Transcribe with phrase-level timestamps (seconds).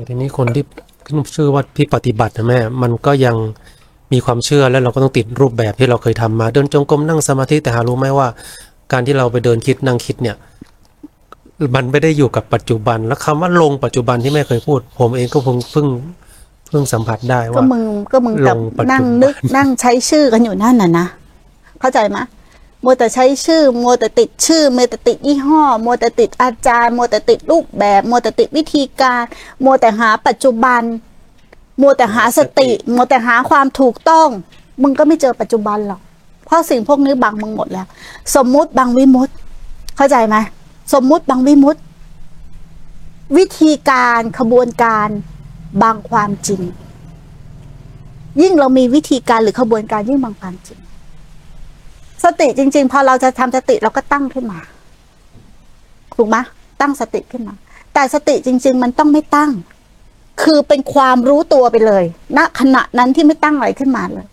[0.00, 0.64] แต่ทีนี้คนที่
[1.36, 3.36] ชื่อว่าที่ปฏิบัตินะแม่ มันก็ยัง
[4.12, 8.28] มีความเชื่อแล้วเราก็ต้องติดรูปแบบที่เราเคยทำมา เดินจงกรมนั่งสมาธิแต่หารู้ไหมว่า
[8.92, 10.36] การที่เราไปเดินคิดนั่งคิดเนี่ย
[11.74, 15.86] มันไม่ได้อยู่กับปัจจุบัน แล้วคำว่าลงปัจจุบันที่แม่เคยพูด ผมเองก็เพิ่งเพิ่ง
[16.70, 21.06] เพิ่งสัมผัสได้ก็ว่ามึงก็มึงกับลงปัจจุบันนั่งนึกนั่งใช้ชื่อกันอยู่นั่นน่ะนะ
[21.80, 22.18] เข้าใจไหม
[22.84, 29.22] มัวแต่ใช้ชื่อ มัวแต่ติดชื่อ มัวแต่ติดยี่ห้อ มัวแต่ติดอาจารย์ มัวแต่ติดรูปแบบ มัวแต่ติดวิธีการ
[29.64, 30.82] มัวแต่หาปัจจุบัน
[31.80, 34.28] มัวแต่หาสติ มัวแต่หาความถูกต้อง
[34.82, 36.00] มึงก็ไม่เจอปัจจุบันหรอก
[36.44, 37.86] เพราะสิ่งพวกนี้บังมึงหมดแล้ว
[38.36, 39.32] สมมุติบังวิมุตติ
[39.96, 40.36] เข้าใจไหม
[40.94, 41.80] สมมุติบังวิมุตติ
[43.36, 45.08] วิธีการขบวนการ
[45.82, 46.60] บางความจริง
[48.40, 50.78] ยิ่งเรามีวิธีการหรือขบวนการยิ่งบางความจริง
[52.24, 54.58] สติจริง ๆ พอเราจะทำสติเราก็ตั้งขึ้นมา
[56.16, 56.36] ถูกไหม
[56.80, 57.54] ตั้งสติขึ้นมา
[57.94, 59.50] แต่สติจริง ๆ มันต้องไม่ตั้ง
[60.42, 62.04] คือเป็นความรู้ตัวไปเลย
[62.36, 64.26] ณขณะนั้นที่ไม่ตั้งอะไรขึ้นมาเลย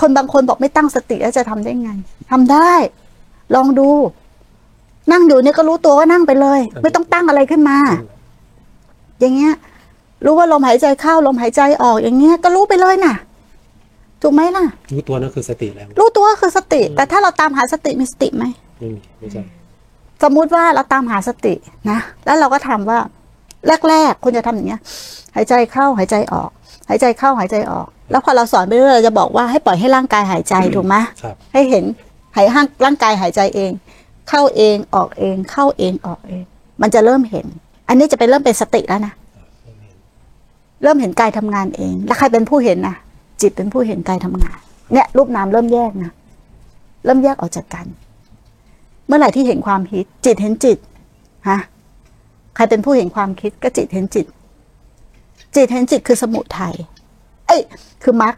[0.00, 1.90] คนบางคนบอกไม่ตั้งสติแล้วจะทำได้ไง
[2.30, 2.72] ทำได้
[3.54, 3.88] ลองดู
[5.12, 7.78] นั่งอยู่เนี่ยก็รู้ตัวว่านั่งไปเลย ไม่ต้องตั้งอะไรขึ้นมา
[9.20, 9.54] อย่างเงี้ย
[10.24, 13.14] รู้ว่าลมหายใจเข้าลมหายใจออก อย่างเงี้ยก็รู้ไปเลยน่ะ
[14.22, 18.44] ถูกไหมล่ะ รู้ตัวนั่นคือสติแล้ว รู้ตัวก็คือสติ แต่ถ้าเราตามหาสติมีสติไหม
[18.78, 19.42] ไม่มีไม่ใช่
[20.22, 21.54] สมมุติว่าเราตามหาสติ
[21.90, 22.98] นะ แล้วเราก็ทำว่า
[23.88, 24.80] แรกๆคุณจะทำอย่างเงี้ย
[25.36, 26.50] หายใจเข้าหายใจออก
[26.88, 31.84] หายใจเข้าหายใจออก แล้วพอเราสอนไปเรื่อยๆเราจะบอกว่าให้ปล่อยให้ร่างกายหายใจถูกไหมครับให้เห็น
[32.36, 33.70] หายห้างร่างกายหายใจเอง
[34.28, 36.42] เข้าเองออกเอง เข้าเองออกเอง
[36.82, 37.46] มันจะเริ่มเห็น
[37.88, 39.12] อันนี้จะเป็นเริ่มเป็นสติแล้วนะ
[40.82, 42.96] เริ่มเห็นกายทำงานเอง แล้วใครเป็นผู้เห็นนะ
[43.42, 44.58] จิตเป็นผู้เห็นกายทำงาน
[44.92, 46.12] เนี่ย รูปนามเริ่มแยกนะ
[47.04, 47.86] เริ่มแยกออกจากกัน
[49.06, 50.78] เมื่อไหร่ที่เห็นความคิด จิตเห็นจิต
[51.48, 51.58] ฮะ
[52.54, 54.26] ใครเป็นผู้เห็นความคิดก็จิตเห็นจิต
[55.56, 56.74] จิตเห็นจิตคือสมุทัย
[57.46, 57.60] เอ้ย
[58.02, 58.34] คือมรรค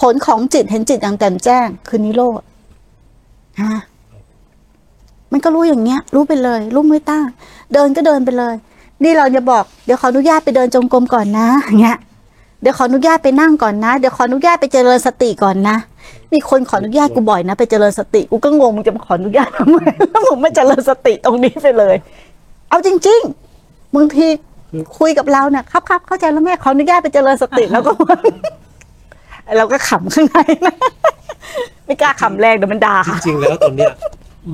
[0.00, 2.42] ผลของจิตเห็นจิตอย่างแจ่มแจ้ง คือนิโรธ
[3.62, 3.80] ฮะ
[5.32, 7.26] มันก็รู้อย่างเงี้ย รู้ไปเลยรู้ไม่ตั้ง
[7.72, 8.54] เดินก็เดินไปเลย
[9.02, 11.98] นี่เราจะบอก เดี๋ยวขออนุญาตไปเดินจงกรมก่อนนะอย่างเงี้ย
[12.62, 15.76] เดี๋ยวขออนุญาตไปนั่งก่อนนะ เดี๋ยวขออนุญาตไปเจริญสติก่อนนะ
[16.32, 19.78] มีคนขออนุญาตกูบ่อยนะ ไปเจริญสติกูก็งงมึงจะมาขออนุญาตทำไม
[20.10, 21.96] แล้วมึงไม่เจริญสติตรงนี้ไปเลย
[22.68, 24.26] เอาจริงๆบางที
[24.98, 27.92] คุยกับเราเนี่ยครับครับเข้าใจแล้วแม่ขออนุญาตไปเจริญสติแล้วก็
[29.56, 30.74] เราก็ขำข้างในนะ
[31.86, 33.92] ไม่กล้าขำแรงเดี๋ยวมันด่าจริงๆแล้วตอนเนี้ย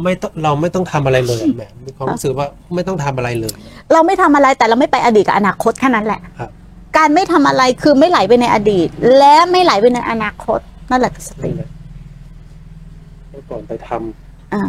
[0.05, 3.53] ไม่ต้องเราไม่ต้องทำอะไรเลยแหมมีความรู้สึกว่าไม่ต้องทำอะไรเลย
[3.93, 6.51] เราไม่ทำอะไรแต่เราไม่ไปอดีตกับอนาคตแค่นั้นแหละครับ
[6.98, 8.88] การไม่ทำอะไรคือไม่ไหลไปในอดีต
[9.19, 10.60] และไม่ไหลไปในอนาคต
[10.91, 11.78] นั่นแหละคือสตินั่นแหละ
[13.31, 14.62] เมื่อก่อนไปทำอ่า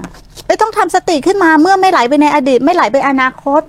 [0.48, 3.62] ไม่ต้องทำสติขึ้นมาเมื่อไม่ไหลไปในอดีต ไม่ไหลไปอนาคต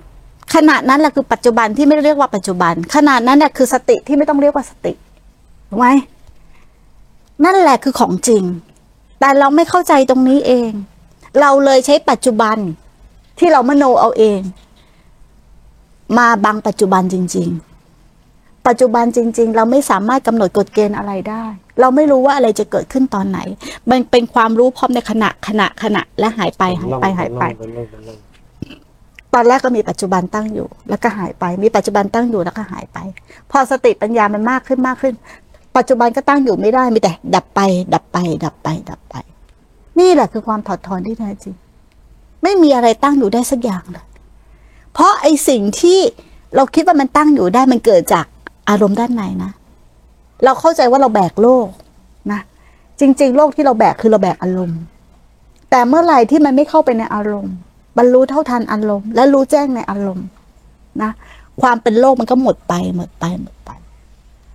[0.55, 4.93] ขณะนั้นแหละคือปัจจุบันที่ไม่ได้เรียกว่าปัจจุบัน ขณะนั้นแหละคือสติที่ไม่ต้องเรียกว่าสติ
[5.69, 5.87] ถูกไหม
[7.45, 8.43] นั่นแหละคือของจริง
[9.19, 10.69] แต่เราไม่เข้าใจตรงนี้เอง
[11.39, 12.57] เราเลยใช้ปัจจุบัน
[13.39, 14.39] ที่เรามโนเอาเอง
[16.17, 17.70] มาบังปัจจุบันจริง ๆ
[18.67, 21.43] ปัจจุบันจริง ๆ เราไม่สามารถกำหนดกฎเกณฑ์อะไรได้
[21.79, 23.39] เราไม่รู้ว่าอะไรจะเกิดขึ้นตอนไหน
[23.91, 27.43] มันเป็นความรู้พร้อมในขณะขณะขณะและหายไปหายไปหายไป
[29.33, 32.97] ตอนแรกก็มีปัจจุบันตั้งอยู่ แล้วก็หายไป มีปัจจุบันตั้งอยู่แล้วก็หายไป
[33.51, 35.13] พอสติปัญญามันมากขึ้นมากขึ้น
[35.77, 37.59] ปัจจุบันก็ตั้งอยู่ไม่ได้มีแต่ ดับไป
[37.93, 39.15] ดับไป ดับไป ดับไป
[39.99, 41.55] นี่แหละคือความถอดถอนที่แท้จริง
[42.43, 44.05] ไม่มีอะไรตั้งอยู่ได้สักอย่างเลย
[44.93, 45.99] เพราะไอสิ่งที่
[46.55, 48.25] เราคิดว่ามันตั้งอยู่ได้มันเกิดจาก
[48.69, 49.51] อารมณ์ด้านในนะ
[50.43, 51.67] เราเข้าใจว่าเราแบกโลก
[52.31, 52.41] นะ
[52.99, 54.79] จริง ๆ โลกที่เราแบกคือเราแบกอารมณ์
[55.69, 57.53] แต่เมื่อไหร่ที่มันไม่เข้าไปในอารมณ์
[57.97, 60.27] บรรลุเท่าทันอารมณ์ และรู้แจ้งในอารมณ์
[61.01, 61.11] นะ
[61.61, 63.69] ความเป็นโลกมันก็หมดไปหมดไปหมดไป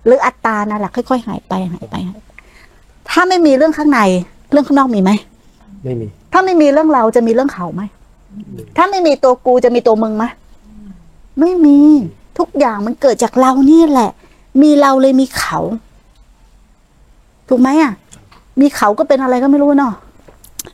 [0.05, 2.29] หรืออัตตานั่นแหละค่อยๆหายไปหายไปหายไป
[3.09, 3.99] ถ้าไม่มีเรื่องข้างใน
[4.51, 5.11] เรื่องข้างนอกมีไหม
[5.83, 7.81] ไม่มี ถ้าไม่มีเรื่องเราจะมีเรื่องเขาไหม
[8.77, 10.25] ถ้าไม่มีตัวกูจะมีตัวมึงไหม
[11.39, 11.77] ไม่มี
[12.25, 12.26] ทุก
[12.59, 14.11] อย่างมันเกิดจากเรานี่แหละ
[14.61, 15.59] มีเราเลยมีเขา
[17.49, 17.93] ถูกไหมอะ
[18.61, 19.93] มีเขาก็เป็นอะไรก็ไม่รู้เนาะ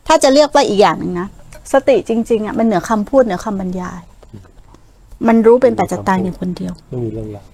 [0.07, 1.27] ถ้าจะเรียกว่าอีกอย่างหนึ่งนะ
[1.73, 4.01] สติจริง ๆอะมันเหนือคำพูดเหนือคำบรรยาย
[5.27, 7.45] มันรู้เป็นปัจจตังอย่างคนเดียวไม่มีเรื่องราว